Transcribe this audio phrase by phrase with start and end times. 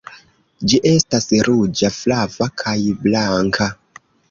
[0.71, 2.75] Ĝi estas ruĝa, flava, kaj
[3.07, 3.71] blanka.